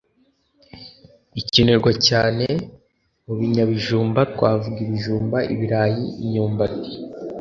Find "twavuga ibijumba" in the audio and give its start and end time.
4.33-5.37